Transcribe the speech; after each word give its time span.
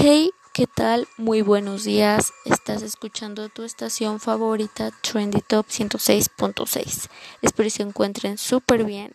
Hey, 0.00 0.30
¿qué 0.54 0.68
tal? 0.68 1.08
Muy 1.16 1.42
buenos 1.42 1.82
días. 1.82 2.32
Estás 2.44 2.82
escuchando 2.82 3.48
tu 3.48 3.64
estación 3.64 4.20
favorita 4.20 4.92
Trendy 5.00 5.40
Top 5.40 5.66
106.6. 5.66 7.08
Espero 7.42 7.66
que 7.66 7.70
se 7.70 7.82
encuentren 7.82 8.38
súper 8.38 8.84
bien. 8.84 9.12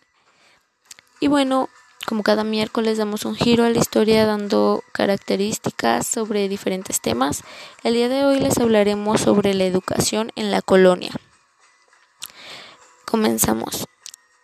Y 1.20 1.28
bueno, 1.28 1.70
como 2.06 2.22
cada 2.22 2.44
miércoles 2.44 2.98
damos 2.98 3.24
un 3.24 3.34
giro 3.34 3.64
a 3.64 3.70
la 3.70 3.78
historia 3.78 4.26
dando 4.26 4.84
características 4.92 6.06
sobre 6.06 6.50
diferentes 6.50 7.00
temas. 7.00 7.44
El 7.82 7.94
día 7.94 8.10
de 8.10 8.26
hoy 8.26 8.40
les 8.40 8.58
hablaremos 8.58 9.22
sobre 9.22 9.54
la 9.54 9.64
educación 9.64 10.32
en 10.36 10.50
la 10.50 10.60
colonia. 10.60 11.12
Comenzamos. 13.06 13.86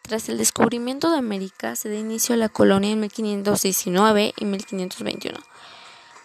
Tras 0.00 0.30
el 0.30 0.38
descubrimiento 0.38 1.10
de 1.10 1.18
América 1.18 1.76
se 1.76 1.90
da 1.90 1.96
inicio 1.96 2.34
a 2.34 2.38
la 2.38 2.48
colonia 2.48 2.92
en 2.92 3.00
1519 3.00 4.32
y 4.38 4.44
1521. 4.46 5.38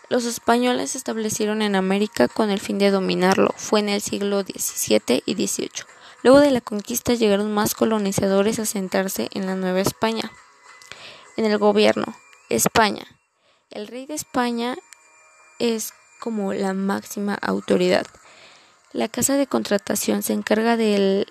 Los 0.07 0.25
españoles 0.25 0.91
se 0.91 0.97
establecieron 0.99 1.61
en 1.61 1.75
América 1.75 2.27
con 2.27 2.51
el 2.51 2.59
fin 2.59 2.77
de 2.77 2.91
dominarlo. 2.91 3.53
Fue 3.57 3.79
en 3.79 3.89
el 3.89 4.01
siglo 4.01 4.41
XVII 4.41 5.23
y 5.25 5.33
XVIII. 5.33 5.85
Luego 6.21 6.39
de 6.39 6.51
la 6.51 6.61
conquista 6.61 7.13
llegaron 7.13 7.53
más 7.53 7.73
colonizadores 7.75 8.59
a 8.59 8.65
sentarse 8.65 9.29
en 9.33 9.45
la 9.45 9.55
Nueva 9.55 9.81
España. 9.81 10.31
En 11.37 11.45
el 11.45 11.57
gobierno, 11.57 12.05
España. 12.49 13.05
El 13.71 13.87
rey 13.87 14.05
de 14.05 14.13
España 14.13 14.75
es 15.59 15.93
como 16.19 16.53
la 16.53 16.73
máxima 16.73 17.35
autoridad. 17.41 18.05
La 18.93 19.09
casa 19.09 19.35
de 19.35 19.47
contratación 19.47 20.23
se 20.23 20.33
encarga 20.33 20.77
del 20.77 21.27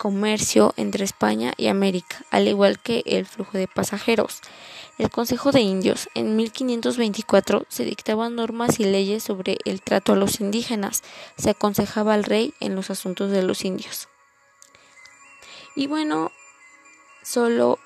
comercio 0.00 0.72
entre 0.78 1.04
España 1.04 1.52
y 1.58 1.66
América, 1.66 2.24
al 2.30 2.48
igual 2.48 2.78
que 2.78 3.02
el 3.04 3.26
flujo 3.26 3.58
de 3.58 3.68
pasajeros. 3.68 4.40
El 4.96 5.10
Consejo 5.10 5.52
de 5.52 5.60
Indios 5.60 6.08
en 6.14 6.36
1524 6.36 7.66
se 7.68 7.84
dictaban 7.84 8.34
normas 8.34 8.80
y 8.80 8.84
leyes 8.84 9.22
sobre 9.22 9.58
el 9.66 9.82
trato 9.82 10.14
a 10.14 10.16
los 10.16 10.40
indígenas. 10.40 11.02
Se 11.36 11.50
aconsejaba 11.50 12.14
al 12.14 12.24
rey 12.24 12.54
en 12.60 12.76
los 12.76 12.88
asuntos 12.88 13.30
de 13.30 13.42
los 13.42 13.62
indios. 13.66 14.08
Y 15.76 15.86
bueno, 15.86 16.32
solo 17.22 17.78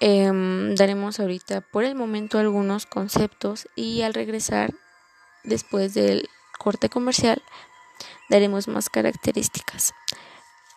em, 0.00 0.74
daremos 0.74 1.20
ahorita 1.20 1.60
por 1.60 1.84
el 1.84 1.94
momento 1.94 2.40
algunos 2.40 2.86
conceptos 2.86 3.68
y 3.76 4.02
al 4.02 4.12
regresar 4.12 4.74
después 5.44 5.94
del 5.94 6.28
corte 6.58 6.88
comercial 6.88 7.40
daremos 8.28 8.66
más 8.66 8.90
características. 8.90 9.94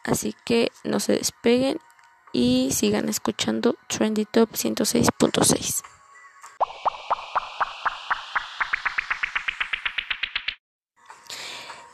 Así 0.04 0.36
que 0.46 0.72
no 0.84 1.00
se 1.00 1.14
despeguen 1.14 1.80
y 2.34 2.72
sigan 2.72 3.10
escuchando 3.10 3.76
Trendy 3.88 4.26
Top 4.26 4.52
106.6. 4.52 5.84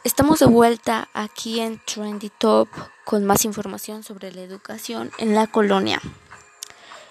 Estamos 0.04 0.40
de 0.40 0.46
vuelta 0.46 1.10
aquí 1.14 1.60
en 1.60 1.82
Trendy 1.84 2.30
Top 2.30 2.70
con 3.04 3.26
más 3.26 3.44
información 3.44 4.04
sobre 4.04 4.32
la 4.32 4.42
educación 4.42 5.12
en 5.18 5.36
la 5.36 5.48
colonia. 5.48 6.02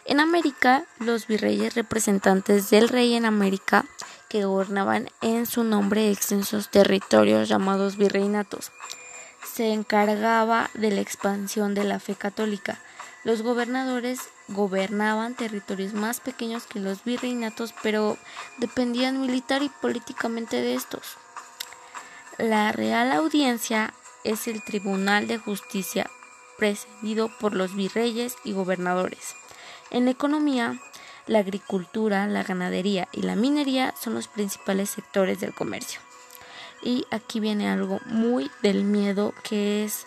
En 0.07 0.19
América, 0.19 0.87
los 0.99 1.27
virreyes 1.27 1.75
representantes 1.75 2.71
del 2.71 2.89
rey 2.89 3.15
en 3.15 3.27
América 3.27 3.85
que 4.31 4.47
gobernaban 4.47 5.11
en 5.21 5.45
su 5.45 5.63
nombre 5.63 6.11
extensos 6.11 6.71
territorios 6.71 7.49
llamados 7.49 7.97
virreinatos 7.97 8.73
se 9.57 9.73
encargaba 9.73 10.69
de 10.75 10.91
la 10.91 11.01
expansión 11.01 11.75
de 11.75 11.83
la 11.83 11.99
fe 11.99 12.15
católica. 12.15 12.79
Los 13.25 13.41
gobernadores 13.41 14.21
gobernaban 14.49 15.35
territorios 15.35 15.95
más 15.95 16.21
pequeños 16.21 16.67
que 16.67 16.79
los 16.79 17.05
virreinatos, 17.05 17.75
pero 17.83 18.19
dependían 18.59 19.23
militar 19.23 19.63
y 19.63 19.71
políticamente 19.71 20.61
de 20.61 20.75
estos. 20.75 21.17
La 22.37 22.71
Real 22.73 23.13
Audiencia 23.13 23.95
es 24.25 24.47
el 24.47 24.63
Tribunal 24.63 25.27
de 25.27 25.39
Justicia 25.39 26.11
presidido 26.59 27.31
por 27.41 27.55
los 27.55 27.75
virreyes 27.75 28.37
y 28.45 28.53
gobernadores. 28.53 29.37
En 29.91 30.07
economía, 30.07 30.79
la 31.27 31.39
agricultura, 31.39 32.27
la 32.27 32.43
ganadería 32.43 33.09
y 33.11 33.23
la 33.23 33.37
minería 33.37 33.95
son 33.99 34.13
los 34.13 34.29
principales 34.29 34.91
sectores 34.91 35.41
del 35.41 35.55
comercio. 35.55 36.06
Y 36.83 37.07
aquí 37.11 37.41
viene 37.41 37.69
algo 37.69 38.01
muy 38.07 38.51
del 38.63 38.85
miedo 38.85 39.35
que 39.43 39.85
es, 39.85 40.07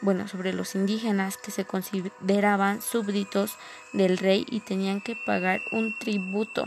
bueno, 0.00 0.28
sobre 0.28 0.52
los 0.52 0.74
indígenas 0.74 1.36
que 1.36 1.50
se 1.50 1.64
consideraban 1.64 2.82
súbditos 2.82 3.56
del 3.92 4.18
rey 4.18 4.46
y 4.48 4.60
tenían 4.60 5.00
que 5.00 5.16
pagar 5.16 5.60
un 5.72 5.96
tributo. 5.98 6.66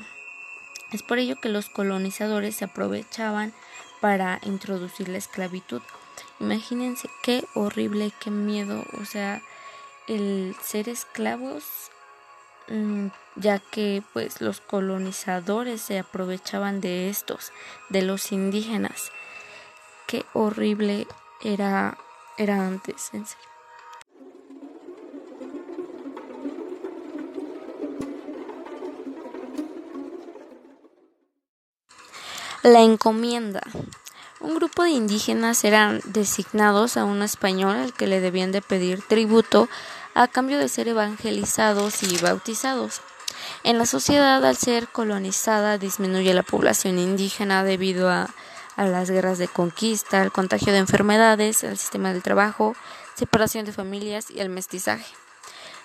Es 0.92 1.02
por 1.04 1.18
ello 1.18 1.40
que 1.42 1.50
los 1.50 1.70
colonizadores 1.70 2.56
se 2.56 2.66
aprovechaban 2.66 3.54
para 4.02 4.40
introducir 4.44 5.10
la 5.10 5.18
esclavitud. 5.18 5.82
Imagínense 6.40 7.10
qué 7.24 7.46
horrible, 7.56 8.12
qué 8.20 8.30
miedo, 8.32 8.84
o 9.02 9.06
sea, 9.06 9.42
el 10.08 10.56
ser 10.62 10.90
esclavos, 10.90 11.64
mm, 12.68 13.08
ya 13.36 13.60
que 13.60 14.04
pues 14.14 14.42
los 14.42 14.60
colonizadores 14.60 15.82
se 15.82 16.00
aprovechaban 16.00 16.82
de 16.82 17.10
estos, 17.10 17.52
de 17.90 18.02
los 18.02 18.32
indígenas 18.32 19.12
qué 20.14 20.28
horrible 20.34 21.08
era, 21.42 21.98
era 22.38 22.68
antes, 22.68 23.10
en 23.14 23.26
serio. 23.26 23.48
La 32.62 32.82
encomienda. 32.82 33.64
Un 34.40 34.54
grupo 34.54 34.84
de 34.84 34.92
indígenas 34.92 35.64
eran 35.64 36.00
designados 36.06 36.96
a 36.96 37.06
un 37.06 37.24
español 37.24 37.76
al 37.78 37.94
que 37.94 38.06
le 38.06 38.20
debían 38.20 38.52
de 38.52 38.62
pedir 38.62 39.02
tributo 39.02 39.68
a 40.14 40.28
cambio 40.28 40.60
de 40.60 40.70
ser 40.70 40.90
evangelizados 40.90 42.04
y 42.04 42.20
bautizados. 42.20 43.02
En 43.64 43.80
la 43.80 43.88
sociedad, 43.88 44.46
al 44.46 44.58
ser 44.58 44.90
colonizada, 44.90 45.80
disminuye 45.80 46.36
la 46.36 46.44
población 46.44 47.00
indígena 47.00 47.64
debido 47.64 48.12
a 48.12 48.30
a 48.76 48.86
las 48.86 49.10
guerras 49.10 49.38
de 49.38 49.48
conquista, 49.48 50.22
al 50.22 50.32
contagio 50.32 50.74
de 50.74 50.80
enfermedades, 50.80 51.64
al 51.64 51.78
sistema 51.78 52.12
del 52.12 52.24
trabajo, 52.24 52.76
separación 53.16 53.66
de 53.66 53.72
familias 53.72 54.32
y 54.32 54.40
al 54.40 54.50
mestizaje. 54.50 55.14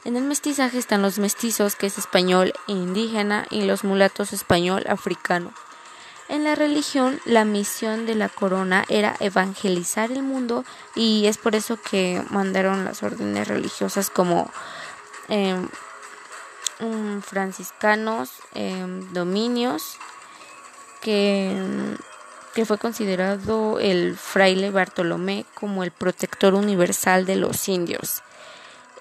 En 0.05 0.17
el 0.17 0.25
mestizaje 0.25 0.79
están 0.79 1.03
los 1.03 1.19
mestizos, 1.19 1.75
que 1.75 1.87
es 1.87 1.99
español 1.99 2.53
e 2.69 2.73
indígena, 2.73 3.47
y 3.51 3.63
los 3.63 3.85
mulatos 3.85 4.33
español 4.33 4.85
africano. 4.89 5.53
En 6.29 6.45
la 6.45 6.55
religión, 6.55 7.21
la 7.25 7.45
misión 7.45 8.05
de 8.05 8.15
la 8.15 8.29
corona 8.29 8.85
era 8.89 9.17
evangelizar 9.19 10.13
el 10.13 10.23
mundo 10.23 10.65
y 10.95 11.27
es 11.27 11.39
por 11.39 11.55
eso 11.55 11.79
que 11.81 12.23
mandaron 12.29 12.85
las 12.85 13.03
órdenes 13.03 13.49
religiosas 13.49 14.11
como 14.11 14.51
em, 15.29 15.69
franciscanos, 17.23 18.31
em, 18.55 19.11
dominios, 19.13 19.97
que 21.01 21.51
que 22.55 22.65
fue 22.65 22.79
considerado 22.79 23.79
el 23.81 24.17
fraile 24.17 24.71
Bartolomé 24.71 25.45
como 25.55 25.85
el 25.85 25.91
protector 25.91 26.55
universal 26.55 27.27
de 27.27 27.37
los 27.37 27.69
indios 27.69 28.23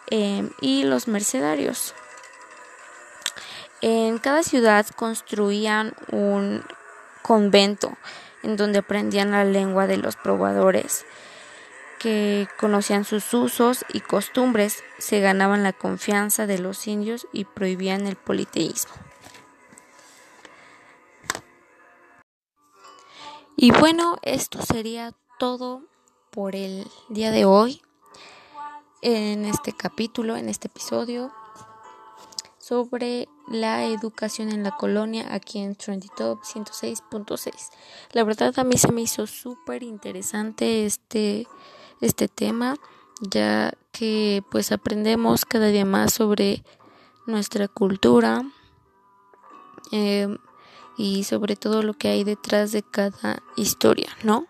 em, 0.09 0.51
y 0.61 0.83
los 0.83 1.07
mercenarios. 1.07 1.93
En 3.81 4.17
cada 4.17 4.43
ciudad 4.43 4.85
construían 4.95 5.93
un 6.11 6.63
convento 7.21 7.97
en 8.43 8.57
donde 8.57 8.79
aprendían 8.79 9.31
la 9.31 9.43
lengua 9.43 9.87
de 9.87 9.97
los 9.97 10.15
probadores, 10.15 11.05
que 11.99 12.47
conocían 12.59 13.05
sus 13.05 13.33
usos 13.33 13.85
y 13.91 13.99
costumbres, 13.99 14.83
se 14.99 15.19
ganaban 15.19 15.63
la 15.63 15.73
confianza 15.73 16.45
de 16.47 16.59
los 16.59 16.87
indios 16.87 17.27
y 17.33 17.45
prohibían 17.45 18.07
el 18.07 18.15
politeísmo. 18.15 18.93
Y 23.59 23.71
bueno, 23.71 24.17
esto 24.21 24.61
sería 24.61 25.15
todo 25.39 25.81
por 26.29 26.55
el 26.55 26.85
día 27.09 27.31
de 27.31 27.45
hoy 27.45 27.81
en 29.01 29.45
este 29.45 29.73
capítulo, 29.73 30.37
en 30.37 30.47
este 30.47 30.67
episodio 30.67 31.33
sobre 32.59 33.27
la 33.47 33.85
educación 33.85 34.51
en 34.51 34.61
la 34.61 34.77
colonia 34.77 35.33
aquí 35.33 35.57
en 35.57 35.75
Trendy 35.75 36.07
Top 36.15 36.43
106.6. 36.43 37.71
La 38.11 38.23
verdad 38.23 38.53
a 38.59 38.63
mí 38.63 38.77
se 38.77 38.91
me 38.91 39.01
hizo 39.01 39.25
súper 39.25 39.81
interesante 39.81 40.85
este, 40.85 41.47
este 41.99 42.27
tema 42.27 42.75
ya 43.21 43.73
que 43.91 44.43
pues 44.51 44.71
aprendemos 44.71 45.45
cada 45.45 45.69
día 45.69 45.83
más 45.83 46.13
sobre 46.13 46.63
nuestra 47.25 47.67
cultura. 47.67 48.43
Eh, 49.91 50.27
y 50.97 51.23
sobre 51.23 51.55
todo 51.55 51.83
lo 51.83 51.93
que 51.93 52.09
hay 52.09 52.23
detrás 52.23 52.71
de 52.71 52.83
cada 52.83 53.43
historia, 53.55 54.09
¿no? 54.23 54.47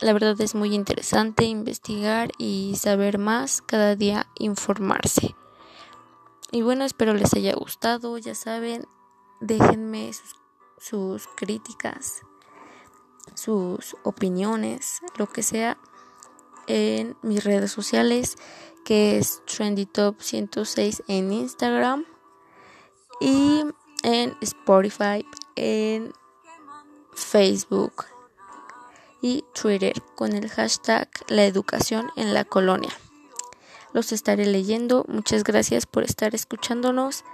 La 0.00 0.12
verdad 0.12 0.40
es 0.40 0.54
muy 0.54 0.74
interesante 0.74 1.44
investigar 1.44 2.32
y 2.38 2.74
saber 2.76 3.18
más, 3.18 3.62
cada 3.62 3.94
día 3.94 4.26
informarse. 4.38 5.36
Y 6.50 6.62
bueno, 6.62 6.84
espero 6.84 7.14
les 7.14 7.34
haya 7.34 7.54
gustado, 7.54 8.18
ya 8.18 8.34
saben, 8.34 8.86
déjenme 9.40 10.10
sus 10.78 11.28
críticas, 11.36 12.22
sus 13.34 13.96
opiniones, 14.02 15.00
lo 15.16 15.28
que 15.28 15.42
sea, 15.42 15.78
en 16.66 17.16
mis 17.22 17.44
redes 17.44 17.72
sociales, 17.72 18.36
que 18.84 19.18
es 19.18 19.42
TrendyTop 19.46 20.20
106 20.20 21.04
en 21.08 21.32
Instagram 21.32 22.04
y 23.20 23.64
en 24.02 24.36
Spotify, 24.40 25.26
en 25.56 26.12
Facebook 27.14 28.06
y 29.20 29.44
Twitter 29.54 30.02
con 30.16 30.32
el 30.32 30.50
hashtag 30.50 31.08
La 31.28 31.44
Educación 31.44 32.10
en 32.16 32.34
la 32.34 32.44
Colonia. 32.44 32.90
Los 33.92 34.12
estaré 34.12 34.46
leyendo. 34.46 35.04
Muchas 35.08 35.44
gracias 35.44 35.86
por 35.86 36.02
estar 36.02 36.34
escuchándonos. 36.34 37.24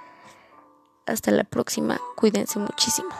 Hasta 1.06 1.30
la 1.30 1.44
próxima. 1.44 2.00
Cuídense 2.16 2.58
muchísimo. 2.58 3.10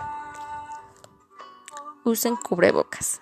Usen 2.05 2.37
cubrebocas. 2.37 3.21